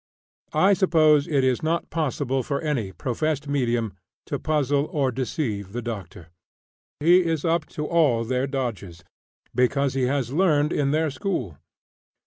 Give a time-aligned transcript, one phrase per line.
[0.55, 3.93] I suppose it is not possible for any professed medium
[4.25, 6.29] to puzzle or deceive the doctor.
[6.99, 9.03] He is up to all their "dodges,"
[9.53, 11.57] because he has learned in their school.